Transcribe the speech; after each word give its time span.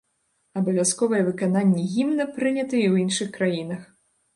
Абавязковае 0.61 1.21
выкананне 1.29 1.85
гімна 1.95 2.29
прынята 2.41 2.75
і 2.77 2.87
ў 2.93 3.07
іншых 3.07 3.35
краінах. 3.41 3.91